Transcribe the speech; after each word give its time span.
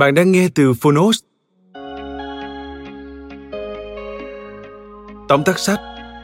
Bạn 0.00 0.14
đang 0.14 0.32
nghe 0.32 0.48
từ 0.54 0.74
Phonos. 0.74 1.18
Tóm 5.28 5.44
tắt 5.44 5.58
sách, 5.58 5.80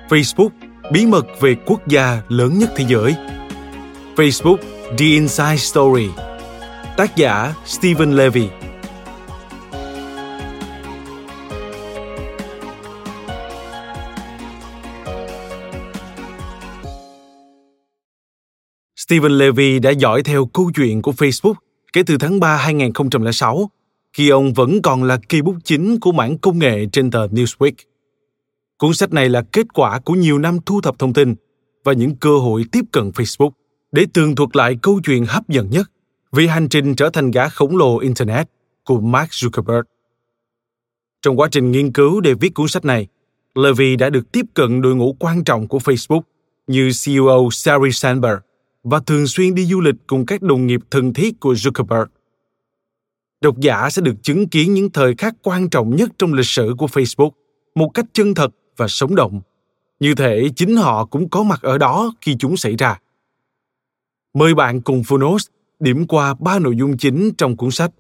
Facebook, 0.09 0.49
bí 0.93 1.07
mật 1.07 1.27
về 1.41 1.57
quốc 1.67 1.89
gia 1.89 2.23
lớn 2.29 2.59
nhất 2.59 2.71
thế 2.77 2.85
giới. 2.89 3.15
Facebook, 4.15 4.57
The 4.99 5.05
Inside 5.05 5.57
Story. 5.57 6.09
Tác 6.97 7.17
giả, 7.17 7.55
Stephen 7.65 8.13
Levy. 8.13 8.49
Stephen 18.97 19.33
Levy 19.33 19.79
đã 19.79 19.91
dõi 19.91 20.23
theo 20.23 20.47
câu 20.47 20.71
chuyện 20.77 21.03
của 21.03 21.13
Facebook 21.13 21.66
kể 21.93 22.03
từ 22.07 22.17
tháng 22.19 22.41
3 22.41 22.57
2006, 22.57 23.71
khi 24.13 24.29
ông 24.29 24.53
vẫn 24.53 24.83
còn 24.83 25.03
là 25.03 25.19
kỳ 25.29 25.43
bút 25.43 25.57
chính 25.65 26.01
của 26.01 26.13
mảng 26.13 26.39
công 26.39 26.59
nghệ 26.59 26.87
trên 26.93 27.11
tờ 27.11 27.27
Newsweek. 27.27 27.73
Cuốn 28.79 28.95
sách 28.95 29.13
này 29.13 29.29
là 29.29 29.43
kết 29.53 29.67
quả 29.75 29.99
của 29.99 30.15
nhiều 30.15 30.39
năm 30.39 30.59
thu 30.67 30.81
thập 30.81 30.99
thông 30.99 31.13
tin 31.13 31.35
và 31.85 31.93
những 31.93 32.17
cơ 32.17 32.39
hội 32.39 32.65
tiếp 32.73 32.85
cận 32.93 33.11
Facebook 33.11 33.51
để 33.93 34.07
tường 34.13 34.35
thuật 34.35 34.57
lại 34.57 34.77
câu 34.83 35.01
chuyện 35.05 35.27
hấp 35.27 35.49
dẫn 35.49 35.71
nhất 35.71 35.91
về 36.33 36.47
hành 36.47 36.69
trình 36.69 36.95
trở 36.95 37.11
thành 37.11 37.31
gã 37.31 37.49
khổng 37.49 37.77
lồ 37.77 37.99
Internet 37.99 38.49
của 38.85 39.01
Mark 39.01 39.31
Zuckerberg. 39.31 39.83
Trong 41.23 41.41
quá 41.41 41.49
trình 41.51 41.71
nghiên 41.71 41.93
cứu 41.93 42.21
để 42.21 42.35
viết 42.35 42.55
cuốn 42.55 42.69
sách 42.69 42.85
này, 42.85 43.07
Levy 43.55 43.97
đã 43.97 44.11
được 44.11 44.33
tiếp 44.33 44.47
cận 44.55 44.83
đội 44.83 44.95
ngũ 44.95 45.17
quan 45.19 45.45
trọng 45.45 45.69
của 45.69 45.79
Facebook 45.79 46.21
như 46.67 46.91
CEO 47.05 47.49
Sari 47.53 47.93
Sandberg, 47.93 48.39
và 48.91 49.01
thường 49.01 49.27
xuyên 49.27 49.55
đi 49.55 49.67
du 49.67 49.81
lịch 49.81 49.95
cùng 50.07 50.27
các 50.27 50.43
đồng 50.43 50.67
nghiệp 50.67 50.81
thân 50.91 51.15
thiết 51.15 51.41
của 51.41 51.53
Zuckerberg. 51.53 52.07
Độc 53.41 53.61
giả 53.61 53.91
sẽ 53.91 54.03
được 54.03 54.15
chứng 54.23 54.49
kiến 54.49 54.75
những 54.75 54.91
thời 54.91 55.15
khắc 55.15 55.35
quan 55.43 55.71
trọng 55.71 55.97
nhất 55.97 56.11
trong 56.19 56.33
lịch 56.33 56.47
sử 56.47 56.75
của 56.79 56.87
Facebook 56.87 57.31
một 57.75 57.91
cách 57.95 58.07
chân 58.13 58.35
thật 58.35 58.51
và 58.77 58.89
sống 58.89 59.15
động. 59.15 59.41
Như 60.01 60.15
thể 60.15 60.49
chính 60.57 60.77
họ 60.77 61.05
cũng 61.05 61.29
có 61.29 61.43
mặt 61.43 61.63
ở 61.63 61.79
đó 61.79 62.15
khi 62.21 62.37
chúng 62.39 62.57
xảy 62.57 62.77
ra. 62.77 63.01
Mời 64.35 64.55
bạn 64.55 64.83
cùng 64.83 65.03
Phonos 65.05 65.47
điểm 65.81 66.07
qua 66.07 66.35
ba 66.35 66.59
nội 66.59 66.77
dung 66.77 66.97
chính 66.97 67.33
trong 67.39 67.57
cuốn 67.57 67.71
sách 67.71 67.91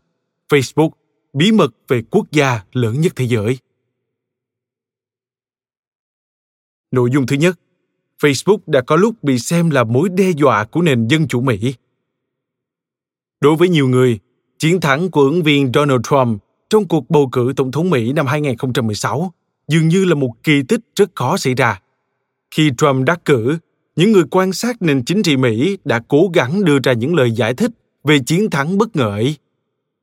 Facebook, 0.48 0.90
bí 1.32 1.52
mật 1.52 1.74
về 1.88 2.02
quốc 2.10 2.26
gia 2.32 2.64
lớn 2.72 3.00
nhất 3.00 3.12
thế 3.16 3.24
giới. 3.24 3.58
Nội 6.90 7.10
dung 7.12 7.26
thứ 7.26 7.36
nhất, 7.36 7.58
Facebook 8.22 8.58
đã 8.66 8.80
có 8.80 8.96
lúc 8.96 9.14
bị 9.22 9.38
xem 9.38 9.70
là 9.70 9.84
mối 9.84 10.08
đe 10.08 10.30
dọa 10.30 10.64
của 10.64 10.82
nền 10.82 11.08
dân 11.08 11.28
chủ 11.28 11.40
Mỹ. 11.40 11.74
Đối 13.40 13.56
với 13.56 13.68
nhiều 13.68 13.88
người, 13.88 14.18
chiến 14.58 14.80
thắng 14.80 15.10
của 15.10 15.22
ứng 15.22 15.42
viên 15.42 15.70
Donald 15.74 16.00
Trump 16.10 16.42
trong 16.70 16.88
cuộc 16.88 17.10
bầu 17.10 17.28
cử 17.32 17.52
tổng 17.56 17.72
thống 17.72 17.90
Mỹ 17.90 18.12
năm 18.12 18.26
2016 18.26 19.32
dường 19.68 19.88
như 19.88 20.04
là 20.04 20.14
một 20.14 20.30
kỳ 20.42 20.62
tích 20.68 20.80
rất 20.96 21.10
khó 21.14 21.36
xảy 21.36 21.54
ra. 21.54 21.80
Khi 22.50 22.70
Trump 22.78 23.06
đắc 23.06 23.24
cử, 23.24 23.58
những 23.96 24.12
người 24.12 24.24
quan 24.30 24.52
sát 24.52 24.82
nền 24.82 25.04
chính 25.04 25.22
trị 25.22 25.36
Mỹ 25.36 25.78
đã 25.84 26.00
cố 26.08 26.30
gắng 26.34 26.64
đưa 26.64 26.78
ra 26.78 26.92
những 26.92 27.14
lời 27.14 27.30
giải 27.30 27.54
thích 27.54 27.70
về 28.04 28.18
chiến 28.18 28.50
thắng 28.50 28.78
bất 28.78 28.96
ngờ 28.96 29.10
ấy. 29.10 29.36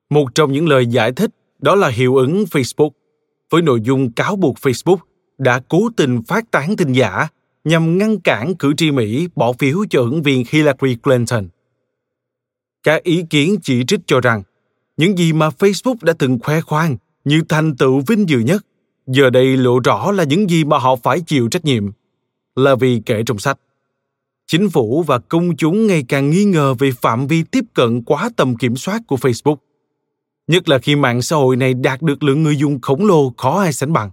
Một 0.09 0.35
trong 0.35 0.51
những 0.51 0.67
lời 0.67 0.85
giải 0.85 1.11
thích 1.11 1.31
đó 1.59 1.75
là 1.75 1.87
hiệu 1.87 2.15
ứng 2.15 2.43
Facebook, 2.43 2.89
với 3.49 3.61
nội 3.61 3.81
dung 3.83 4.11
cáo 4.11 4.35
buộc 4.35 4.55
Facebook 4.55 4.97
đã 5.37 5.61
cố 5.67 5.89
tình 5.97 6.23
phát 6.23 6.51
tán 6.51 6.75
tin 6.75 6.93
giả 6.93 7.27
nhằm 7.63 7.97
ngăn 7.97 8.19
cản 8.19 8.55
cử 8.55 8.73
tri 8.77 8.91
Mỹ 8.91 9.27
bỏ 9.35 9.53
phiếu 9.53 9.85
cho 9.89 10.01
ứng 10.01 10.21
viên 10.21 10.43
Hillary 10.49 10.95
Clinton. 10.95 11.47
Các 12.83 13.03
ý 13.03 13.23
kiến 13.29 13.55
chỉ 13.63 13.83
trích 13.87 13.99
cho 14.07 14.21
rằng, 14.21 14.43
những 14.97 15.17
gì 15.17 15.33
mà 15.33 15.49
Facebook 15.49 15.95
đã 16.01 16.13
từng 16.19 16.39
khoe 16.39 16.61
khoang 16.61 16.97
như 17.25 17.41
thành 17.49 17.75
tựu 17.77 18.01
vinh 18.07 18.29
dự 18.29 18.39
nhất, 18.39 18.65
giờ 19.07 19.29
đây 19.29 19.57
lộ 19.57 19.79
rõ 19.79 20.11
là 20.11 20.23
những 20.23 20.49
gì 20.49 20.63
mà 20.63 20.77
họ 20.77 20.95
phải 20.95 21.21
chịu 21.21 21.47
trách 21.47 21.65
nhiệm, 21.65 21.91
là 22.55 22.75
vì 22.75 23.01
kể 23.05 23.23
trong 23.25 23.39
sách 23.39 23.59
chính 24.47 24.69
phủ 24.69 25.03
và 25.07 25.19
công 25.19 25.55
chúng 25.55 25.87
ngày 25.87 26.03
càng 26.07 26.29
nghi 26.29 26.45
ngờ 26.45 26.73
về 26.73 26.91
phạm 27.01 27.27
vi 27.27 27.43
tiếp 27.43 27.63
cận 27.73 28.03
quá 28.03 28.29
tầm 28.35 28.55
kiểm 28.55 28.75
soát 28.75 29.01
của 29.07 29.15
facebook, 29.15 29.55
nhất 30.47 30.69
là 30.69 30.79
khi 30.79 30.95
mạng 30.95 31.21
xã 31.21 31.35
hội 31.35 31.55
này 31.55 31.73
đạt 31.73 32.01
được 32.01 32.23
lượng 32.23 32.43
người 32.43 32.55
dùng 32.55 32.81
khổng 32.81 33.05
lồ 33.05 33.33
khó 33.37 33.61
ai 33.61 33.73
sánh 33.73 33.93
bằng 33.93 34.11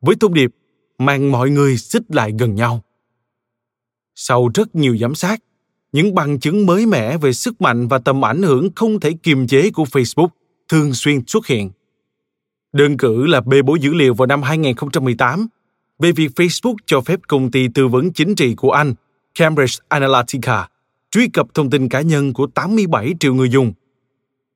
với 0.00 0.14
thông 0.20 0.34
điệp 0.34 0.50
mang 1.00 1.32
mọi 1.32 1.50
người 1.50 1.76
xích 1.76 2.02
lại 2.08 2.32
gần 2.38 2.54
nhau. 2.54 2.82
Sau 4.14 4.50
rất 4.54 4.74
nhiều 4.74 4.96
giám 4.96 5.14
sát, 5.14 5.42
những 5.92 6.14
bằng 6.14 6.40
chứng 6.40 6.66
mới 6.66 6.86
mẻ 6.86 7.16
về 7.16 7.32
sức 7.32 7.60
mạnh 7.60 7.88
và 7.88 7.98
tầm 7.98 8.24
ảnh 8.24 8.42
hưởng 8.42 8.68
không 8.76 9.00
thể 9.00 9.12
kiềm 9.22 9.46
chế 9.46 9.70
của 9.70 9.84
Facebook 9.84 10.28
thường 10.68 10.94
xuyên 10.94 11.26
xuất 11.26 11.46
hiện. 11.46 11.70
Đơn 12.72 12.96
cử 12.96 13.26
là 13.26 13.40
bê 13.40 13.62
bối 13.62 13.78
dữ 13.80 13.94
liệu 13.94 14.14
vào 14.14 14.26
năm 14.26 14.42
2018 14.42 15.46
về 15.98 16.12
việc 16.12 16.30
Facebook 16.36 16.74
cho 16.86 17.00
phép 17.00 17.20
công 17.28 17.50
ty 17.50 17.68
tư 17.74 17.88
vấn 17.88 18.12
chính 18.12 18.34
trị 18.34 18.54
của 18.54 18.70
Anh, 18.70 18.94
Cambridge 19.34 19.76
Analytica, 19.88 20.68
truy 21.10 21.28
cập 21.28 21.46
thông 21.54 21.70
tin 21.70 21.88
cá 21.88 22.00
nhân 22.00 22.32
của 22.32 22.46
87 22.46 23.14
triệu 23.20 23.34
người 23.34 23.50
dùng. 23.50 23.72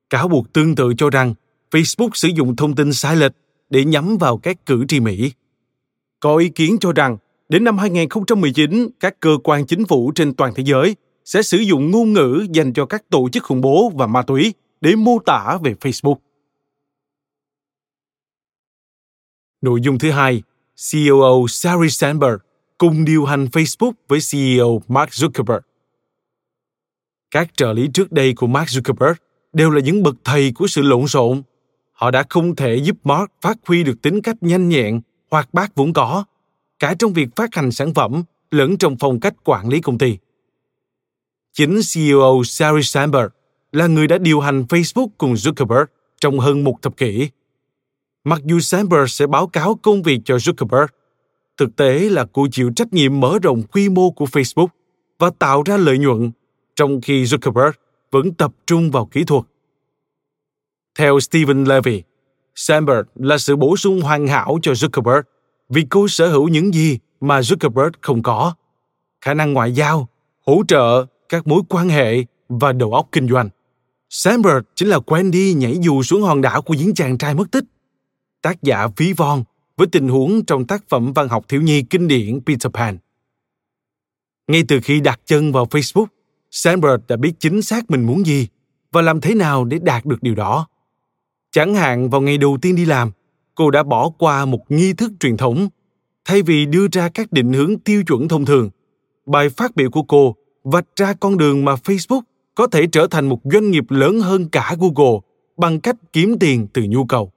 Cáo 0.09 0.27
buộc 0.27 0.53
tương 0.53 0.75
tự 0.75 0.93
cho 0.97 1.09
rằng 1.09 1.33
Facebook 1.71 2.09
sử 2.13 2.27
dụng 2.27 2.55
thông 2.55 2.75
tin 2.75 2.93
sai 2.93 3.15
lệch 3.15 3.31
để 3.69 3.85
nhắm 3.85 4.17
vào 4.17 4.37
các 4.37 4.65
cử 4.65 4.85
tri 4.87 4.99
Mỹ. 4.99 5.31
Có 6.19 6.37
ý 6.37 6.49
kiến 6.49 6.77
cho 6.81 6.91
rằng 6.91 7.17
đến 7.49 7.63
năm 7.63 7.77
2019, 7.77 8.89
các 8.99 9.19
cơ 9.19 9.37
quan 9.43 9.65
chính 9.65 9.85
phủ 9.85 10.11
trên 10.15 10.33
toàn 10.33 10.53
thế 10.55 10.63
giới 10.63 10.95
sẽ 11.25 11.41
sử 11.41 11.57
dụng 11.57 11.91
ngôn 11.91 12.13
ngữ 12.13 12.47
dành 12.51 12.73
cho 12.73 12.85
các 12.85 13.09
tổ 13.09 13.29
chức 13.29 13.43
khủng 13.43 13.61
bố 13.61 13.91
và 13.95 14.07
ma 14.07 14.21
túy 14.21 14.53
để 14.81 14.95
mô 14.95 15.19
tả 15.19 15.57
về 15.63 15.73
Facebook. 15.81 16.15
Nội 19.61 19.81
dung 19.81 19.99
thứ 19.99 20.11
hai, 20.11 20.43
CEO 20.91 21.45
Sari 21.49 21.89
Sandberg 21.89 22.37
cùng 22.77 23.05
điều 23.05 23.25
hành 23.25 23.45
Facebook 23.45 23.91
với 24.07 24.19
CEO 24.31 24.81
Mark 24.87 25.09
Zuckerberg. 25.09 25.59
Các 27.31 27.57
trợ 27.57 27.73
lý 27.73 27.87
trước 27.93 28.11
đây 28.11 28.33
của 28.33 28.47
Mark 28.47 28.67
Zuckerberg 28.67 29.13
đều 29.53 29.69
là 29.69 29.81
những 29.81 30.03
bậc 30.03 30.15
thầy 30.23 30.51
của 30.55 30.67
sự 30.67 30.81
lộn 30.81 31.07
xộn. 31.07 31.41
Họ 31.91 32.11
đã 32.11 32.23
không 32.29 32.55
thể 32.55 32.75
giúp 32.75 32.97
Mark 33.03 33.31
phát 33.41 33.57
huy 33.65 33.83
được 33.83 34.01
tính 34.01 34.21
cách 34.21 34.35
nhanh 34.41 34.69
nhẹn 34.69 35.01
hoạt 35.35 35.53
bát 35.53 35.75
vốn 35.75 35.93
có, 35.93 36.23
cả 36.79 36.95
trong 36.99 37.13
việc 37.13 37.27
phát 37.35 37.55
hành 37.55 37.71
sản 37.71 37.93
phẩm 37.93 38.23
lẫn 38.51 38.77
trong 38.77 38.95
phong 38.99 39.19
cách 39.19 39.33
quản 39.43 39.69
lý 39.69 39.81
công 39.81 39.97
ty. 39.97 40.17
Chính 41.53 41.79
CEO 41.93 42.41
Sari 42.45 42.83
Sandberg 42.83 43.27
là 43.71 43.87
người 43.87 44.07
đã 44.07 44.17
điều 44.17 44.39
hành 44.39 44.63
Facebook 44.69 45.07
cùng 45.17 45.33
Zuckerberg 45.33 45.85
trong 46.21 46.39
hơn 46.39 46.63
một 46.63 46.81
thập 46.81 46.97
kỷ. 46.97 47.29
Mặc 48.23 48.41
dù 48.45 48.59
Sandberg 48.59 49.07
sẽ 49.07 49.27
báo 49.27 49.47
cáo 49.47 49.75
công 49.75 50.03
việc 50.03 50.19
cho 50.25 50.35
Zuckerberg, 50.35 50.87
thực 51.57 51.75
tế 51.75 51.99
là 52.09 52.25
cô 52.33 52.47
chịu 52.51 52.71
trách 52.75 52.93
nhiệm 52.93 53.19
mở 53.19 53.39
rộng 53.43 53.63
quy 53.63 53.89
mô 53.89 54.11
của 54.11 54.25
Facebook 54.25 54.67
và 55.19 55.29
tạo 55.39 55.63
ra 55.65 55.77
lợi 55.77 55.97
nhuận, 55.97 56.31
trong 56.75 57.01
khi 57.01 57.23
Zuckerberg 57.23 57.71
vẫn 58.11 58.33
tập 58.33 58.51
trung 58.67 58.91
vào 58.91 59.05
kỹ 59.05 59.23
thuật. 59.23 59.43
Theo 60.97 61.19
Stephen 61.19 61.63
Levy, 61.63 62.03
Sandberg 62.55 63.07
là 63.15 63.37
sự 63.37 63.55
bổ 63.55 63.77
sung 63.77 64.01
hoàn 64.01 64.27
hảo 64.27 64.59
cho 64.61 64.71
Zuckerberg 64.71 65.21
vì 65.69 65.85
cô 65.89 66.07
sở 66.07 66.27
hữu 66.27 66.47
những 66.47 66.73
gì 66.73 66.99
mà 67.21 67.39
Zuckerberg 67.39 67.91
không 68.01 68.23
có. 68.23 68.53
Khả 69.21 69.33
năng 69.33 69.53
ngoại 69.53 69.71
giao, 69.71 70.07
hỗ 70.45 70.63
trợ, 70.67 71.05
các 71.29 71.47
mối 71.47 71.61
quan 71.69 71.89
hệ 71.89 72.23
và 72.49 72.73
đầu 72.73 72.93
óc 72.93 73.07
kinh 73.11 73.27
doanh. 73.27 73.49
Sandberg 74.09 74.63
chính 74.75 74.87
là 74.87 74.97
Wendy 74.97 75.57
nhảy 75.57 75.77
dù 75.81 76.03
xuống 76.03 76.21
hòn 76.21 76.41
đảo 76.41 76.61
của 76.61 76.73
những 76.73 76.93
chàng 76.93 77.17
trai 77.17 77.33
mất 77.33 77.51
tích. 77.51 77.63
Tác 78.41 78.63
giả 78.63 78.87
ví 78.97 79.13
von 79.13 79.43
với 79.77 79.87
tình 79.87 80.07
huống 80.07 80.45
trong 80.45 80.67
tác 80.67 80.89
phẩm 80.89 81.13
văn 81.13 81.27
học 81.27 81.45
thiếu 81.47 81.61
nhi 81.61 81.81
kinh 81.81 82.07
điển 82.07 82.39
Peter 82.45 82.71
Pan. 82.73 82.97
Ngay 84.47 84.63
từ 84.67 84.79
khi 84.83 84.99
đặt 84.99 85.19
chân 85.25 85.51
vào 85.51 85.65
Facebook, 85.65 86.05
Sandberg 86.51 87.01
đã 87.07 87.15
biết 87.15 87.33
chính 87.39 87.61
xác 87.61 87.91
mình 87.91 88.03
muốn 88.03 88.25
gì 88.25 88.47
và 88.91 89.01
làm 89.01 89.21
thế 89.21 89.35
nào 89.35 89.65
để 89.65 89.79
đạt 89.81 90.05
được 90.05 90.23
điều 90.23 90.35
đó. 90.35 90.67
Chẳng 91.55 91.75
hạn 91.75 92.09
vào 92.09 92.21
ngày 92.21 92.37
đầu 92.37 92.57
tiên 92.61 92.75
đi 92.75 92.85
làm, 92.85 93.11
cô 93.55 93.71
đã 93.71 93.83
bỏ 93.83 94.09
qua 94.09 94.45
một 94.45 94.59
nghi 94.69 94.93
thức 94.93 95.11
truyền 95.19 95.37
thống. 95.37 95.67
Thay 96.25 96.41
vì 96.41 96.65
đưa 96.65 96.87
ra 96.91 97.09
các 97.09 97.31
định 97.31 97.53
hướng 97.53 97.79
tiêu 97.79 98.03
chuẩn 98.07 98.27
thông 98.27 98.45
thường, 98.45 98.69
bài 99.25 99.49
phát 99.49 99.75
biểu 99.75 99.91
của 99.91 100.03
cô 100.03 100.35
vạch 100.63 100.85
ra 100.95 101.13
con 101.13 101.37
đường 101.37 101.65
mà 101.65 101.75
Facebook 101.75 102.21
có 102.55 102.67
thể 102.67 102.87
trở 102.91 103.07
thành 103.11 103.29
một 103.29 103.39
doanh 103.43 103.71
nghiệp 103.71 103.83
lớn 103.89 104.19
hơn 104.19 104.49
cả 104.49 104.75
Google 104.79 105.19
bằng 105.57 105.79
cách 105.79 105.95
kiếm 106.13 106.35
tiền 106.39 106.67
từ 106.73 106.83
nhu 106.89 107.05
cầu. 107.05 107.31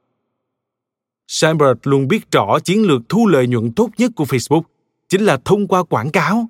Sandberg 1.28 1.78
luôn 1.84 2.08
biết 2.08 2.30
rõ 2.32 2.58
chiến 2.58 2.82
lược 2.82 3.00
thu 3.08 3.26
lợi 3.26 3.46
nhuận 3.46 3.72
tốt 3.72 3.90
nhất 3.98 4.10
của 4.16 4.24
Facebook 4.24 4.62
chính 5.08 5.22
là 5.22 5.38
thông 5.44 5.66
qua 5.66 5.82
quảng 5.82 6.10
cáo. 6.10 6.46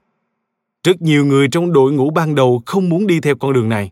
Rất 0.85 1.03
nhiều 1.03 1.25
người 1.25 1.49
trong 1.49 1.73
đội 1.73 1.93
ngũ 1.93 2.11
ban 2.11 2.35
đầu 2.35 2.63
không 2.67 2.89
muốn 2.89 3.07
đi 3.07 3.21
theo 3.21 3.37
con 3.37 3.53
đường 3.53 3.69
này. 3.69 3.91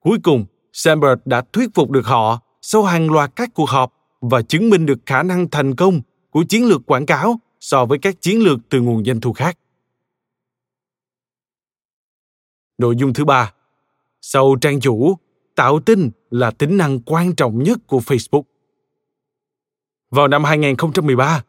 Cuối 0.00 0.18
cùng, 0.22 0.44
Sandberg 0.72 1.20
đã 1.24 1.42
thuyết 1.52 1.74
phục 1.74 1.90
được 1.90 2.06
họ 2.06 2.40
sau 2.66 2.82
hàng 2.82 3.10
loạt 3.10 3.30
các 3.36 3.50
cuộc 3.54 3.68
họp 3.68 3.92
và 4.20 4.42
chứng 4.42 4.70
minh 4.70 4.86
được 4.86 4.98
khả 5.06 5.22
năng 5.22 5.50
thành 5.50 5.74
công 5.74 6.00
của 6.30 6.44
chiến 6.48 6.64
lược 6.64 6.86
quảng 6.86 7.06
cáo 7.06 7.40
so 7.60 7.84
với 7.86 7.98
các 7.98 8.20
chiến 8.20 8.44
lược 8.44 8.58
từ 8.68 8.80
nguồn 8.80 9.04
doanh 9.04 9.20
thu 9.20 9.32
khác. 9.32 9.58
Nội 12.78 12.96
dung 12.96 13.12
thứ 13.12 13.24
ba, 13.24 13.52
sau 14.20 14.56
trang 14.60 14.80
chủ, 14.80 15.16
tạo 15.54 15.80
tin 15.80 16.10
là 16.30 16.50
tính 16.50 16.76
năng 16.76 17.00
quan 17.00 17.34
trọng 17.34 17.62
nhất 17.62 17.78
của 17.86 17.98
Facebook. 17.98 18.42
Vào 20.10 20.28
năm 20.28 20.44
2013, 20.44 21.42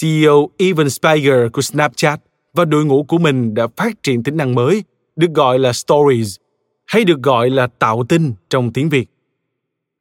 CEO 0.00 0.48
Evan 0.58 0.90
Spiger 0.90 1.52
của 1.52 1.62
Snapchat 1.62 2.20
và 2.52 2.64
đội 2.64 2.84
ngũ 2.84 3.02
của 3.02 3.18
mình 3.18 3.54
đã 3.54 3.66
phát 3.76 4.02
triển 4.02 4.22
tính 4.22 4.36
năng 4.36 4.54
mới 4.54 4.84
được 5.16 5.30
gọi 5.34 5.58
là 5.58 5.72
Stories, 5.72 6.36
hay 6.86 7.04
được 7.04 7.22
gọi 7.22 7.50
là 7.50 7.66
tạo 7.66 8.04
tin 8.08 8.34
trong 8.50 8.72
tiếng 8.72 8.88
Việt. 8.88 9.11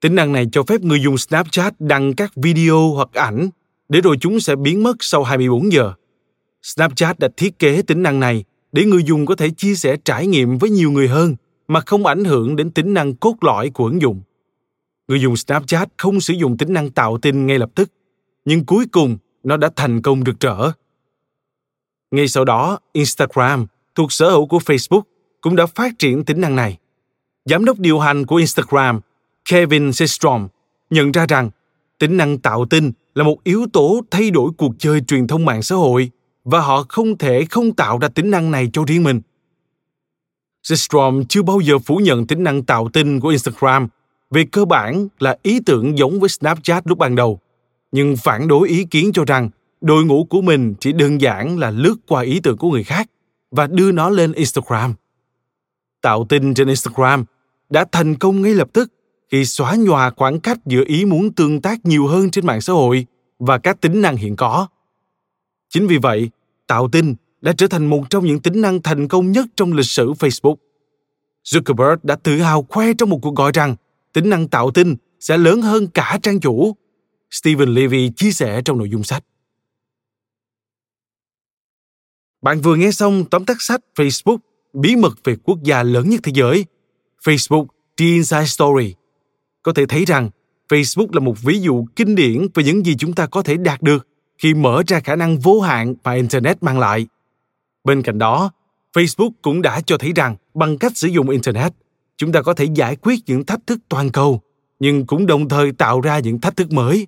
Tính 0.01 0.15
năng 0.15 0.33
này 0.33 0.47
cho 0.51 0.63
phép 0.63 0.81
người 0.81 1.01
dùng 1.01 1.17
Snapchat 1.17 1.73
đăng 1.79 2.13
các 2.13 2.31
video 2.35 2.89
hoặc 2.89 3.13
ảnh 3.13 3.49
để 3.89 4.01
rồi 4.01 4.17
chúng 4.21 4.39
sẽ 4.39 4.55
biến 4.55 4.83
mất 4.83 4.97
sau 4.99 5.23
24 5.23 5.71
giờ. 5.71 5.93
Snapchat 6.63 7.19
đã 7.19 7.29
thiết 7.37 7.59
kế 7.59 7.81
tính 7.81 8.03
năng 8.03 8.19
này 8.19 8.43
để 8.71 8.85
người 8.85 9.03
dùng 9.03 9.25
có 9.25 9.35
thể 9.35 9.49
chia 9.49 9.75
sẻ 9.75 9.97
trải 10.05 10.27
nghiệm 10.27 10.57
với 10.57 10.69
nhiều 10.69 10.91
người 10.91 11.07
hơn 11.07 11.35
mà 11.67 11.81
không 11.85 12.05
ảnh 12.05 12.25
hưởng 12.25 12.55
đến 12.55 12.71
tính 12.71 12.93
năng 12.93 13.15
cốt 13.15 13.35
lõi 13.41 13.69
của 13.69 13.85
ứng 13.85 14.01
dụng. 14.01 14.21
Người 15.07 15.21
dùng 15.21 15.35
Snapchat 15.35 15.89
không 15.97 16.21
sử 16.21 16.33
dụng 16.33 16.57
tính 16.57 16.73
năng 16.73 16.89
tạo 16.89 17.17
tin 17.17 17.47
ngay 17.47 17.59
lập 17.59 17.69
tức, 17.75 17.91
nhưng 18.45 18.65
cuối 18.65 18.85
cùng 18.91 19.17
nó 19.43 19.57
đã 19.57 19.69
thành 19.75 20.01
công 20.01 20.23
rực 20.25 20.39
rỡ. 20.39 20.71
Ngay 22.11 22.27
sau 22.27 22.45
đó, 22.45 22.79
Instagram, 22.93 23.65
thuộc 23.95 24.11
sở 24.11 24.29
hữu 24.29 24.45
của 24.45 24.57
Facebook, 24.57 25.01
cũng 25.41 25.55
đã 25.55 25.65
phát 25.65 25.99
triển 25.99 26.25
tính 26.25 26.41
năng 26.41 26.55
này. 26.55 26.77
Giám 27.45 27.65
đốc 27.65 27.79
điều 27.79 27.99
hành 27.99 28.25
của 28.25 28.35
Instagram, 28.35 28.99
Kevin 29.49 29.93
Systrom, 29.93 30.47
nhận 30.89 31.11
ra 31.11 31.25
rằng 31.29 31.49
tính 31.99 32.17
năng 32.17 32.37
tạo 32.37 32.65
tin 32.65 32.91
là 33.15 33.23
một 33.23 33.43
yếu 33.43 33.65
tố 33.73 34.01
thay 34.11 34.31
đổi 34.31 34.51
cuộc 34.57 34.73
chơi 34.79 35.01
truyền 35.01 35.27
thông 35.27 35.45
mạng 35.45 35.63
xã 35.63 35.75
hội 35.75 36.11
và 36.43 36.59
họ 36.59 36.85
không 36.89 37.17
thể 37.17 37.45
không 37.49 37.73
tạo 37.73 37.97
ra 37.97 38.07
tính 38.07 38.31
năng 38.31 38.51
này 38.51 38.69
cho 38.73 38.83
riêng 38.87 39.03
mình. 39.03 39.21
Systrom 40.63 41.23
chưa 41.25 41.41
bao 41.41 41.59
giờ 41.59 41.79
phủ 41.79 41.97
nhận 41.97 42.27
tính 42.27 42.43
năng 42.43 42.63
tạo 42.63 42.89
tin 42.93 43.19
của 43.19 43.29
Instagram 43.29 43.87
về 44.29 44.45
cơ 44.51 44.65
bản 44.65 45.07
là 45.19 45.37
ý 45.43 45.59
tưởng 45.65 45.97
giống 45.97 46.19
với 46.19 46.29
Snapchat 46.29 46.87
lúc 46.87 46.97
ban 46.97 47.15
đầu, 47.15 47.39
nhưng 47.91 48.17
phản 48.17 48.47
đối 48.47 48.69
ý 48.69 48.85
kiến 48.85 49.11
cho 49.13 49.25
rằng 49.25 49.49
đội 49.81 50.05
ngũ 50.05 50.23
của 50.23 50.41
mình 50.41 50.73
chỉ 50.79 50.91
đơn 50.91 51.21
giản 51.21 51.59
là 51.59 51.71
lướt 51.71 51.95
qua 52.07 52.21
ý 52.21 52.39
tưởng 52.39 52.57
của 52.57 52.69
người 52.69 52.83
khác 52.83 53.09
và 53.51 53.67
đưa 53.67 53.91
nó 53.91 54.09
lên 54.09 54.31
Instagram. 54.31 54.93
Tạo 56.01 56.25
tin 56.29 56.53
trên 56.53 56.67
Instagram 56.67 57.25
đã 57.69 57.85
thành 57.91 58.15
công 58.15 58.41
ngay 58.41 58.53
lập 58.53 58.69
tức 58.73 58.91
khi 59.31 59.45
xóa 59.45 59.75
nhòa 59.75 60.09
khoảng 60.09 60.39
cách 60.39 60.57
giữa 60.65 60.83
ý 60.87 61.05
muốn 61.05 61.33
tương 61.33 61.61
tác 61.61 61.85
nhiều 61.85 62.07
hơn 62.07 62.31
trên 62.31 62.45
mạng 62.45 62.61
xã 62.61 62.73
hội 62.73 63.05
và 63.39 63.57
các 63.57 63.81
tính 63.81 64.01
năng 64.01 64.17
hiện 64.17 64.35
có. 64.35 64.67
Chính 65.69 65.87
vì 65.87 65.97
vậy, 65.97 66.29
tạo 66.67 66.89
tin 66.91 67.15
đã 67.41 67.53
trở 67.57 67.67
thành 67.67 67.85
một 67.85 68.03
trong 68.09 68.25
những 68.25 68.39
tính 68.39 68.61
năng 68.61 68.81
thành 68.81 69.07
công 69.07 69.31
nhất 69.31 69.45
trong 69.55 69.73
lịch 69.73 69.85
sử 69.85 70.11
Facebook. 70.11 70.55
Zuckerberg 71.43 71.97
đã 72.03 72.15
tự 72.15 72.37
hào 72.37 72.65
khoe 72.69 72.93
trong 72.93 73.09
một 73.09 73.19
cuộc 73.21 73.35
gọi 73.35 73.51
rằng 73.53 73.75
tính 74.13 74.29
năng 74.29 74.47
tạo 74.47 74.71
tin 74.71 74.95
sẽ 75.19 75.37
lớn 75.37 75.61
hơn 75.61 75.87
cả 75.87 76.19
trang 76.23 76.39
chủ. 76.39 76.75
Stephen 77.31 77.69
Levy 77.69 78.11
chia 78.15 78.31
sẻ 78.31 78.61
trong 78.65 78.77
nội 78.77 78.89
dung 78.89 79.03
sách. 79.03 79.23
Bạn 82.41 82.61
vừa 82.61 82.75
nghe 82.75 82.91
xong 82.91 83.25
tóm 83.25 83.45
tắt 83.45 83.57
sách 83.59 83.81
Facebook 83.95 84.37
Bí 84.73 84.95
mật 84.95 85.13
về 85.23 85.35
quốc 85.43 85.63
gia 85.63 85.83
lớn 85.83 86.09
nhất 86.09 86.19
thế 86.23 86.31
giới, 86.35 86.65
Facebook 87.23 87.65
The 87.97 88.05
Inside 88.05 88.45
Story. 88.45 88.95
Có 89.63 89.73
thể 89.73 89.85
thấy 89.85 90.05
rằng 90.05 90.29
Facebook 90.69 91.07
là 91.11 91.19
một 91.19 91.41
ví 91.41 91.59
dụ 91.59 91.85
kinh 91.95 92.15
điển 92.15 92.47
về 92.53 92.63
những 92.63 92.85
gì 92.85 92.95
chúng 92.99 93.13
ta 93.13 93.25
có 93.25 93.43
thể 93.43 93.57
đạt 93.57 93.81
được 93.81 94.07
khi 94.37 94.53
mở 94.53 94.83
ra 94.87 94.99
khả 94.99 95.15
năng 95.15 95.37
vô 95.37 95.61
hạn 95.61 95.95
mà 96.03 96.13
Internet 96.13 96.63
mang 96.63 96.79
lại. 96.79 97.07
Bên 97.83 98.01
cạnh 98.01 98.17
đó, 98.17 98.51
Facebook 98.95 99.31
cũng 99.41 99.61
đã 99.61 99.81
cho 99.81 99.97
thấy 99.97 100.11
rằng 100.15 100.35
bằng 100.53 100.77
cách 100.77 100.97
sử 100.97 101.07
dụng 101.07 101.29
Internet, 101.29 101.73
chúng 102.17 102.31
ta 102.31 102.41
có 102.41 102.53
thể 102.53 102.65
giải 102.65 102.95
quyết 102.95 103.19
những 103.25 103.45
thách 103.45 103.67
thức 103.67 103.79
toàn 103.89 104.11
cầu, 104.11 104.41
nhưng 104.79 105.05
cũng 105.05 105.25
đồng 105.25 105.49
thời 105.49 105.71
tạo 105.71 106.01
ra 106.01 106.19
những 106.19 106.41
thách 106.41 106.55
thức 106.55 106.71
mới. 106.71 107.07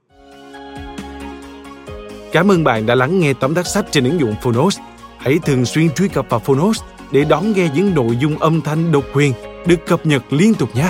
Cảm 2.32 2.52
ơn 2.52 2.64
bạn 2.64 2.86
đã 2.86 2.96
lắng 2.96 3.20
nghe 3.20 3.34
tóm 3.34 3.56
tắt 3.56 3.68
sách 3.68 3.86
trên 3.92 4.04
ứng 4.04 4.20
dụng 4.20 4.36
Phonos. 4.42 4.80
Hãy 5.18 5.40
thường 5.46 5.66
xuyên 5.66 5.90
truy 5.90 6.08
cập 6.08 6.26
vào 6.30 6.40
Phonos 6.40 6.82
để 7.12 7.24
đón 7.24 7.54
nghe 7.54 7.70
những 7.76 7.94
nội 7.96 8.18
dung 8.22 8.38
âm 8.38 8.62
thanh 8.62 8.92
độc 8.92 9.04
quyền 9.14 9.34
được 9.68 9.86
cập 9.88 10.06
nhật 10.06 10.34
liên 10.34 10.54
tục 10.54 10.76
nhé. 10.76 10.90